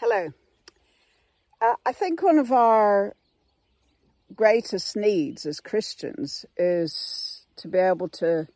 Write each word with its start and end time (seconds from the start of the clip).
Hello. 0.00 0.32
Uh, 1.60 1.74
I 1.84 1.92
think 1.92 2.22
one 2.22 2.38
of 2.38 2.50
our 2.52 3.14
greatest 4.34 4.96
needs 4.96 5.44
as 5.44 5.60
Christians 5.60 6.46
is 6.56 7.44
to 7.56 7.68
be 7.68 7.76
able 7.76 8.08
to 8.08 8.48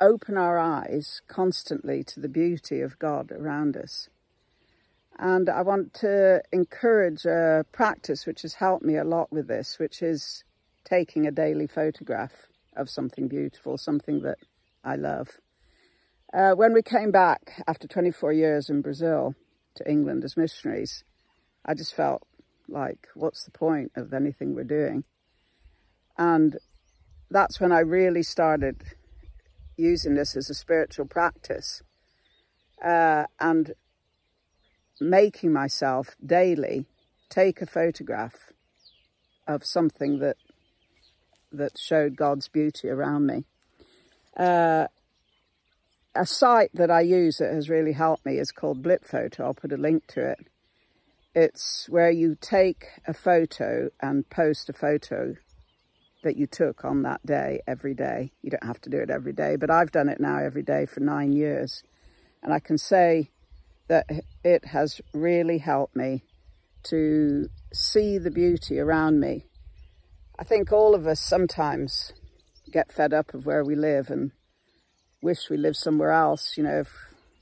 open 0.00 0.36
our 0.36 0.60
eyes 0.60 1.20
constantly 1.26 2.04
to 2.04 2.20
the 2.20 2.28
beauty 2.28 2.80
of 2.80 2.96
God 3.00 3.32
around 3.32 3.76
us. 3.76 4.08
And 5.18 5.48
I 5.48 5.62
want 5.62 5.94
to 5.94 6.42
encourage 6.52 7.24
a 7.24 7.66
practice 7.72 8.24
which 8.24 8.42
has 8.42 8.54
helped 8.54 8.84
me 8.84 8.96
a 8.96 9.02
lot 9.02 9.32
with 9.32 9.48
this, 9.48 9.80
which 9.80 10.00
is 10.00 10.44
taking 10.84 11.26
a 11.26 11.32
daily 11.32 11.66
photograph 11.66 12.46
of 12.76 12.88
something 12.88 13.26
beautiful, 13.26 13.78
something 13.78 14.22
that 14.22 14.38
I 14.84 14.94
love. 14.94 15.40
Uh, 16.32 16.52
when 16.52 16.72
we 16.72 16.82
came 16.82 17.10
back 17.10 17.60
after 17.66 17.88
24 17.88 18.32
years 18.32 18.70
in 18.70 18.80
Brazil, 18.80 19.34
to 19.76 19.90
England 19.90 20.24
as 20.24 20.36
missionaries, 20.36 21.04
I 21.64 21.74
just 21.74 21.94
felt 21.94 22.22
like, 22.68 23.08
what's 23.14 23.44
the 23.44 23.50
point 23.50 23.92
of 23.96 24.12
anything 24.12 24.54
we're 24.54 24.64
doing? 24.64 25.04
And 26.16 26.58
that's 27.30 27.60
when 27.60 27.72
I 27.72 27.80
really 27.80 28.22
started 28.22 28.82
using 29.76 30.14
this 30.14 30.36
as 30.36 30.50
a 30.50 30.54
spiritual 30.54 31.06
practice 31.06 31.82
uh, 32.84 33.24
and 33.40 33.72
making 35.00 35.52
myself 35.52 36.16
daily 36.24 36.86
take 37.28 37.62
a 37.62 37.66
photograph 37.66 38.52
of 39.46 39.64
something 39.64 40.18
that 40.18 40.36
that 41.50 41.76
showed 41.76 42.16
God's 42.16 42.48
beauty 42.48 42.88
around 42.88 43.26
me. 43.26 43.44
Uh, 44.36 44.86
a 46.14 46.26
site 46.26 46.70
that 46.74 46.90
I 46.90 47.00
use 47.00 47.38
that 47.38 47.52
has 47.52 47.70
really 47.70 47.92
helped 47.92 48.26
me 48.26 48.38
is 48.38 48.52
called 48.52 48.82
Blip 48.82 49.04
Photo. 49.04 49.44
I'll 49.44 49.54
put 49.54 49.72
a 49.72 49.76
link 49.76 50.06
to 50.08 50.30
it. 50.30 50.38
It's 51.34 51.86
where 51.88 52.10
you 52.10 52.36
take 52.40 52.84
a 53.06 53.14
photo 53.14 53.88
and 54.00 54.28
post 54.28 54.68
a 54.68 54.74
photo 54.74 55.36
that 56.22 56.36
you 56.36 56.46
took 56.46 56.84
on 56.84 57.02
that 57.02 57.24
day 57.24 57.60
every 57.66 57.94
day. 57.94 58.32
You 58.42 58.50
don't 58.50 58.66
have 58.66 58.80
to 58.82 58.90
do 58.90 58.98
it 58.98 59.10
every 59.10 59.32
day, 59.32 59.56
but 59.56 59.70
I've 59.70 59.90
done 59.90 60.08
it 60.08 60.20
now 60.20 60.38
every 60.38 60.62
day 60.62 60.86
for 60.86 61.00
nine 61.00 61.32
years. 61.32 61.82
And 62.42 62.52
I 62.52 62.60
can 62.60 62.76
say 62.76 63.30
that 63.88 64.06
it 64.44 64.66
has 64.66 65.00
really 65.14 65.58
helped 65.58 65.96
me 65.96 66.24
to 66.84 67.48
see 67.72 68.18
the 68.18 68.30
beauty 68.30 68.78
around 68.78 69.18
me. 69.18 69.46
I 70.38 70.44
think 70.44 70.72
all 70.72 70.94
of 70.94 71.06
us 71.06 71.20
sometimes 71.20 72.12
get 72.70 72.92
fed 72.92 73.12
up 73.12 73.32
of 73.34 73.46
where 73.46 73.64
we 73.64 73.74
live 73.74 74.10
and 74.10 74.32
wish 75.22 75.48
we 75.48 75.56
lived 75.56 75.76
somewhere 75.76 76.10
else, 76.10 76.54
you 76.56 76.64
know, 76.64 76.84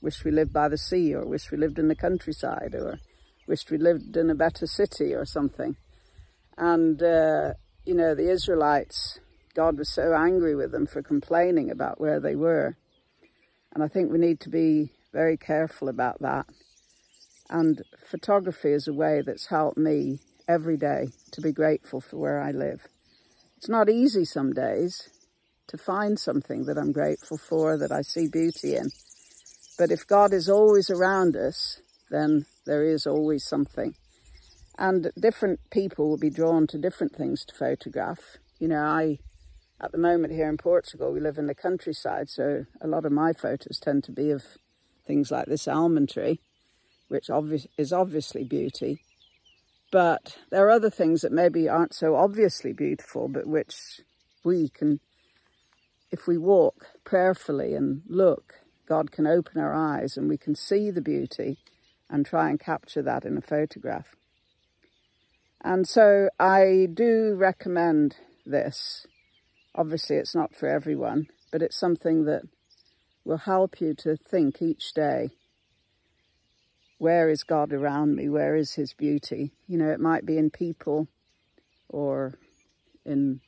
wish 0.01 0.23
we 0.23 0.31
lived 0.31 0.53
by 0.53 0.69
the 0.69 0.77
sea 0.77 1.13
or 1.13 1.25
wish 1.25 1.51
we 1.51 1.57
lived 1.57 1.79
in 1.79 1.87
the 1.87 1.95
countryside 1.95 2.73
or 2.73 2.99
wished 3.47 3.71
we 3.71 3.77
lived 3.77 4.15
in 4.15 4.29
a 4.29 4.35
better 4.35 4.65
city 4.65 5.13
or 5.13 5.25
something. 5.25 5.75
And, 6.57 7.01
uh, 7.01 7.53
you 7.85 7.95
know, 7.95 8.13
the 8.13 8.29
Israelites, 8.29 9.19
God 9.55 9.77
was 9.77 9.89
so 9.89 10.13
angry 10.13 10.55
with 10.55 10.71
them 10.71 10.85
for 10.85 11.01
complaining 11.01 11.71
about 11.71 11.99
where 11.99 12.19
they 12.19 12.35
were. 12.35 12.77
And 13.73 13.83
I 13.83 13.87
think 13.87 14.11
we 14.11 14.19
need 14.19 14.39
to 14.41 14.49
be 14.49 14.91
very 15.11 15.37
careful 15.37 15.89
about 15.89 16.21
that. 16.21 16.45
And 17.49 17.81
photography 18.09 18.71
is 18.71 18.87
a 18.87 18.93
way 18.93 19.21
that's 19.25 19.47
helped 19.47 19.77
me 19.77 20.19
every 20.47 20.77
day 20.77 21.09
to 21.31 21.41
be 21.41 21.51
grateful 21.51 21.99
for 21.99 22.17
where 22.17 22.41
I 22.41 22.51
live. 22.51 22.87
It's 23.57 23.69
not 23.69 23.89
easy 23.89 24.23
some 24.23 24.53
days, 24.53 25.09
to 25.71 25.77
find 25.77 26.19
something 26.19 26.65
that 26.65 26.77
I'm 26.77 26.91
grateful 26.91 27.37
for, 27.37 27.77
that 27.77 27.93
I 27.93 28.01
see 28.01 28.27
beauty 28.27 28.75
in. 28.75 28.89
But 29.77 29.89
if 29.89 30.05
God 30.05 30.33
is 30.33 30.49
always 30.49 30.89
around 30.89 31.37
us, 31.37 31.81
then 32.09 32.45
there 32.65 32.83
is 32.83 33.07
always 33.07 33.45
something. 33.45 33.95
And 34.77 35.11
different 35.17 35.61
people 35.71 36.09
will 36.09 36.17
be 36.17 36.29
drawn 36.29 36.67
to 36.67 36.77
different 36.77 37.15
things 37.15 37.45
to 37.45 37.55
photograph. 37.55 38.19
You 38.59 38.67
know, 38.67 38.83
I, 38.83 39.19
at 39.79 39.93
the 39.93 39.97
moment 39.97 40.33
here 40.33 40.49
in 40.49 40.57
Portugal, 40.57 41.13
we 41.13 41.21
live 41.21 41.37
in 41.37 41.47
the 41.47 41.55
countryside, 41.55 42.29
so 42.29 42.65
a 42.81 42.87
lot 42.87 43.05
of 43.05 43.13
my 43.13 43.31
photos 43.31 43.79
tend 43.79 44.03
to 44.03 44.11
be 44.11 44.29
of 44.29 44.43
things 45.07 45.31
like 45.31 45.45
this 45.45 45.69
almond 45.69 46.09
tree, 46.09 46.41
which 47.07 47.27
obvi 47.27 47.65
is 47.77 47.93
obviously 47.93 48.43
beauty. 48.43 48.99
But 49.89 50.37
there 50.49 50.67
are 50.67 50.71
other 50.71 50.89
things 50.89 51.21
that 51.21 51.31
maybe 51.31 51.69
aren't 51.69 51.93
so 51.93 52.15
obviously 52.15 52.73
beautiful, 52.73 53.29
but 53.29 53.47
which 53.47 54.01
we 54.43 54.67
can 54.67 54.99
if 56.11 56.27
we 56.27 56.37
walk 56.37 56.87
prayerfully 57.03 57.73
and 57.73 58.01
look, 58.07 58.55
God 58.87 59.11
can 59.11 59.25
open 59.25 59.61
our 59.61 59.73
eyes 59.73 60.17
and 60.17 60.27
we 60.27 60.37
can 60.37 60.55
see 60.55 60.91
the 60.91 61.01
beauty 61.01 61.57
and 62.09 62.25
try 62.25 62.49
and 62.49 62.59
capture 62.59 63.01
that 63.01 63.23
in 63.25 63.37
a 63.37 63.41
photograph. 63.41 64.15
And 65.63 65.87
so 65.87 66.29
I 66.39 66.87
do 66.93 67.35
recommend 67.35 68.17
this. 68.45 69.07
Obviously, 69.73 70.17
it's 70.17 70.35
not 70.35 70.55
for 70.55 70.67
everyone, 70.67 71.27
but 71.51 71.61
it's 71.61 71.79
something 71.79 72.25
that 72.25 72.41
will 73.23 73.37
help 73.37 73.79
you 73.79 73.93
to 73.93 74.17
think 74.17 74.61
each 74.61 74.93
day 74.93 75.29
where 77.01 77.29
is 77.31 77.43
God 77.43 77.73
around 77.73 78.15
me? 78.15 78.29
Where 78.29 78.55
is 78.55 78.75
his 78.75 78.93
beauty? 78.93 79.53
You 79.67 79.79
know, 79.79 79.89
it 79.89 79.99
might 79.99 80.23
be 80.23 80.37
in 80.37 80.51
people 80.51 81.07
or 81.89 82.35
in 83.03 83.41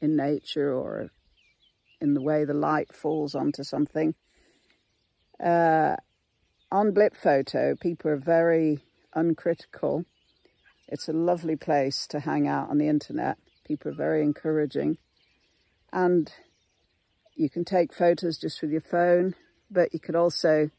in 0.00 0.14
nature 0.14 0.74
or 0.74 1.10
in 2.00 2.14
the 2.14 2.22
way 2.22 2.44
the 2.44 2.54
light 2.54 2.94
falls 2.94 3.34
onto 3.34 3.62
something. 3.62 4.14
Uh, 5.42 5.96
on 6.70 6.92
Blip 6.92 7.16
Photo, 7.16 7.74
people 7.76 8.10
are 8.10 8.16
very 8.16 8.80
uncritical. 9.14 10.04
It's 10.86 11.08
a 11.08 11.12
lovely 11.12 11.56
place 11.56 12.06
to 12.08 12.20
hang 12.20 12.46
out 12.46 12.70
on 12.70 12.78
the 12.78 12.88
internet. 12.88 13.38
People 13.66 13.90
are 13.90 13.96
very 13.96 14.22
encouraging. 14.22 14.98
And 15.92 16.32
you 17.34 17.48
can 17.48 17.64
take 17.64 17.94
photos 17.94 18.38
just 18.38 18.60
with 18.60 18.70
your 18.70 18.80
phone, 18.80 19.34
but 19.70 19.92
you 19.92 20.00
could 20.00 20.16
also, 20.16 20.70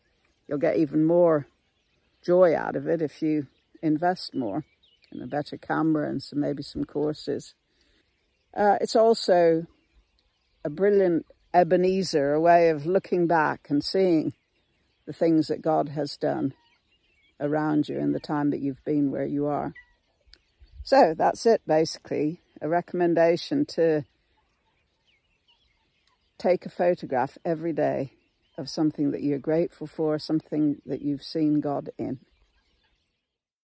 you'll 0.48 0.58
get 0.58 0.78
even 0.78 1.06
more 1.06 1.48
joy 2.22 2.56
out 2.56 2.76
of 2.76 2.88
it 2.88 3.02
if 3.02 3.22
you 3.22 3.48
invest 3.82 4.36
more 4.36 4.66
in 5.12 5.22
a 5.22 5.28
better 5.28 5.58
camera 5.58 6.10
and 6.10 6.22
some 6.22 6.40
maybe 6.40 6.62
some 6.62 6.84
courses. 6.84 7.54
Uh, 8.56 8.78
it's 8.82 8.96
also 8.96 9.66
a 10.64 10.70
brilliant 10.70 11.26
Ebenezer, 11.54 12.34
a 12.34 12.42
way 12.42 12.70
of 12.70 12.86
looking 12.86 13.28
back 13.28 13.68
and 13.70 13.84
seeing 13.84 14.34
the 15.06 15.14
things 15.14 15.48
that 15.48 15.62
God 15.62 15.90
has 15.90 16.18
done 16.18 16.54
around 17.40 17.90
you 17.90 17.98
in 17.98 18.12
the 18.12 18.20
time 18.20 18.52
that 18.52 18.60
you've 18.60 18.84
been 18.84 19.12
where 19.12 19.26
you 19.26 19.48
are. 19.48 19.74
So 20.84 21.14
that's 21.18 21.46
it, 21.46 21.62
basically. 21.66 22.42
A 22.62 22.68
recommendation 22.68 23.66
to 23.68 24.04
take 26.38 26.66
a 26.66 26.70
photograph 26.70 27.38
every 27.44 27.74
day 27.74 28.14
of 28.58 28.70
something 28.70 29.12
that 29.12 29.24
you're 29.24 29.40
grateful 29.40 29.88
for, 29.88 30.20
something 30.20 30.82
that 30.86 31.02
you've 31.02 31.24
seen 31.24 31.62
God 31.62 31.90
in. 31.98 32.20